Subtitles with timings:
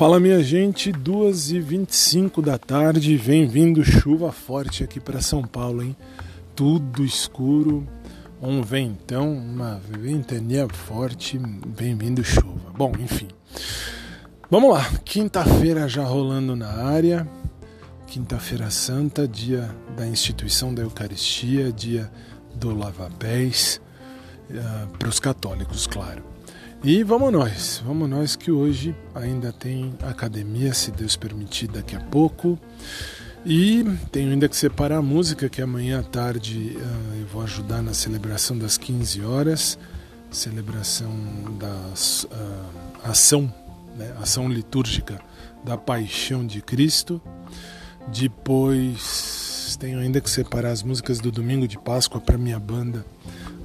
[0.00, 5.94] Fala minha gente, 2h25 da tarde, vem vindo chuva forte aqui para São Paulo, hein?
[6.56, 7.86] Tudo escuro,
[8.40, 11.38] um ventão, uma ventania forte,
[11.76, 12.72] vem vindo chuva.
[12.74, 13.28] Bom, enfim.
[14.50, 17.28] Vamos lá, quinta-feira já rolando na área,
[18.06, 22.10] quinta-feira santa, dia da instituição da Eucaristia, dia
[22.54, 23.82] do lava-pés,
[24.48, 26.30] uh, para os católicos, claro.
[26.82, 32.00] E vamos nós, vamos nós que hoje ainda tem academia, se Deus permitir, daqui a
[32.00, 32.58] pouco.
[33.44, 37.82] E tenho ainda que separar a música, que amanhã à tarde uh, eu vou ajudar
[37.82, 39.78] na celebração das 15 horas,
[40.30, 41.10] celebração
[41.58, 43.52] da uh, ação,
[43.94, 45.20] né, ação litúrgica
[45.62, 47.20] da Paixão de Cristo.
[48.08, 53.04] Depois tenho ainda que separar as músicas do domingo de Páscoa para minha banda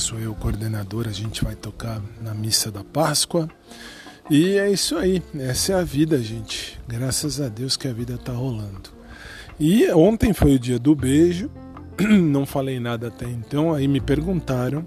[0.00, 3.48] sou eu coordenador, a gente vai tocar na missa da Páscoa.
[4.30, 6.80] E é isso aí, essa é a vida, gente.
[6.88, 8.90] Graças a Deus que a vida tá rolando.
[9.58, 11.50] E ontem foi o dia do beijo,
[12.00, 14.86] não falei nada até então, aí me perguntaram,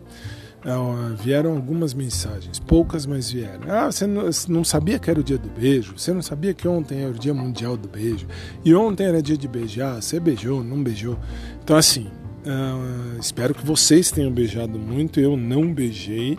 [0.65, 3.69] ah, vieram algumas mensagens, poucas, mas vieram.
[3.69, 5.93] Ah, você não sabia que era o dia do beijo?
[5.95, 8.25] Você não sabia que ontem era o dia mundial do beijo?
[8.65, 10.01] E ontem era dia de beijar?
[10.01, 11.19] Você beijou, não beijou?
[11.61, 12.09] Então, assim,
[12.45, 15.19] Uh, espero que vocês tenham beijado muito.
[15.19, 16.37] Eu não beijei.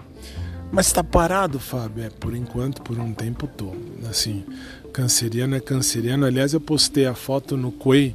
[0.70, 2.04] Mas está parado, Fábio?
[2.04, 3.72] É, por enquanto, por um tempo tô.
[4.08, 4.44] Assim,
[4.92, 6.26] canceriano é canceriano.
[6.26, 8.14] Aliás, eu postei a foto no Quay,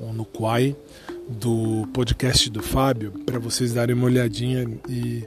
[0.00, 0.76] ou no Quai,
[1.28, 5.24] do podcast do Fábio, para vocês darem uma olhadinha e,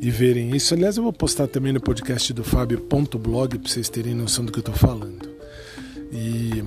[0.00, 0.74] e verem isso.
[0.74, 4.58] Aliás, eu vou postar também no podcast do Fábio.blog para vocês terem noção do que
[4.58, 5.28] eu estou falando.
[6.12, 6.62] E,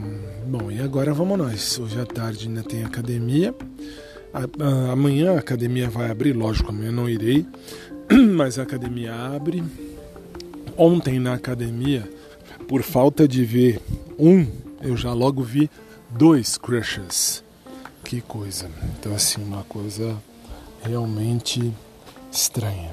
[0.48, 1.80] bom, e agora vamos nós.
[1.80, 3.54] Hoje à tarde ainda tem academia.
[4.92, 7.46] Amanhã a academia vai abrir, lógico, amanhã não irei,
[8.36, 9.64] mas a academia abre.
[10.78, 12.10] Ontem na academia,
[12.68, 13.82] por falta de ver
[14.18, 14.48] um,
[14.82, 15.70] eu já logo vi
[16.10, 17.44] dois crushes.
[18.04, 18.70] Que coisa.
[18.98, 20.18] Então, assim, uma coisa
[20.82, 21.74] realmente
[22.32, 22.92] estranha.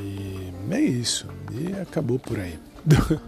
[0.00, 1.26] E é isso.
[1.52, 2.58] E acabou por aí.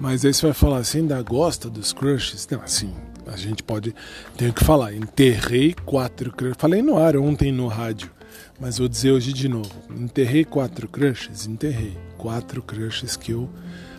[0.00, 2.46] Mas aí você vai falar assim, ainda gosta dos crushes?
[2.50, 2.94] Não, assim,
[3.32, 3.94] a gente pode.
[4.36, 4.94] Tenho que falar.
[4.94, 6.56] Enterrei quatro crushes.
[6.58, 8.10] Falei no ar ontem no rádio,
[8.58, 9.70] mas vou dizer hoje de novo.
[9.90, 11.46] Enterrei quatro crushes?
[11.46, 11.96] Enterrei.
[12.16, 13.48] Quatro crushes que eu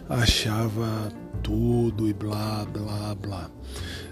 [0.09, 1.11] achava
[1.43, 3.49] tudo e blá, blá, blá.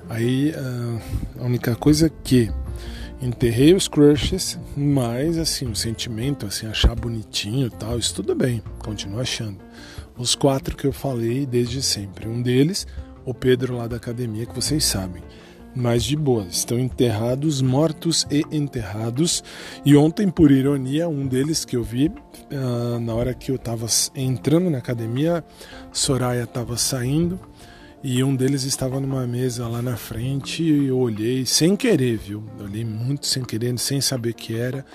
[0.09, 0.99] Aí ah,
[1.39, 2.49] a única coisa que
[3.21, 8.61] enterrei os crushes, mas assim, o sentimento, assim, achar bonitinho e tal, isso tudo bem,
[8.79, 9.57] continuo achando.
[10.15, 12.27] Os quatro que eu falei desde sempre.
[12.27, 12.87] Um deles
[13.27, 15.21] o Pedro lá da academia, que vocês sabem.
[15.75, 19.43] Mas de boa, estão enterrados, mortos e enterrados.
[19.85, 23.85] E ontem, por ironia, um deles que eu vi, uh, na hora que eu estava
[24.15, 25.43] entrando na academia,
[25.91, 27.37] Soraya estava saindo
[28.01, 32.43] e um deles estava numa mesa lá na frente e eu olhei sem querer, viu?
[32.59, 34.85] olhei muito sem querer, sem saber que era.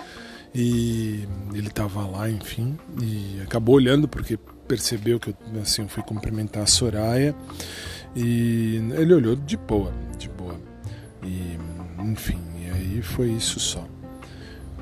[0.55, 4.37] E ele estava lá, enfim, e acabou olhando porque
[4.67, 7.35] percebeu que eu, assim, eu fui cumprimentar a Soraya.
[8.15, 10.55] E ele olhou de boa, de boa.
[11.23, 11.57] E
[11.99, 13.87] enfim, e aí foi isso só.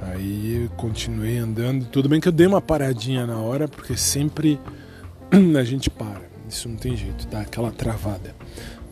[0.01, 1.85] Aí continuei andando.
[1.85, 4.59] Tudo bem que eu dei uma paradinha na hora, porque sempre
[5.57, 6.29] a gente para.
[6.49, 8.35] Isso não tem jeito, dá aquela travada.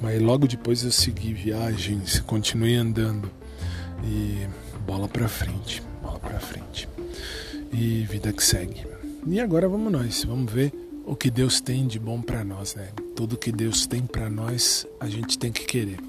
[0.01, 3.29] Mas logo depois eu segui viagens, continuei andando.
[4.03, 4.47] E
[4.85, 6.87] bola pra frente, bola pra frente.
[7.73, 8.85] E vida que segue.
[9.27, 10.73] E agora vamos nós, vamos ver
[11.05, 12.89] o que Deus tem de bom para nós, né?
[13.15, 15.99] Tudo que Deus tem para nós, a gente tem que querer.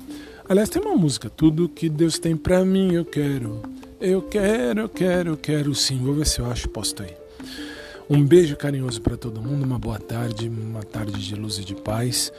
[0.48, 3.62] Aliás, tem uma música, tudo que Deus tem para mim, eu quero.
[4.00, 5.98] Eu quero, eu quero, eu quero sim.
[5.98, 7.14] Vou ver se eu acho posto aí.
[8.08, 11.74] Um beijo carinhoso para todo mundo, uma boa tarde, uma tarde de luz e de
[11.74, 12.32] paz.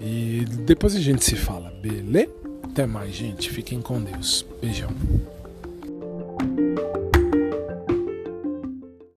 [0.00, 2.30] E depois a gente se fala, beleza?
[2.62, 3.50] Até mais, gente.
[3.50, 4.46] Fiquem com Deus.
[4.60, 4.90] Beijão.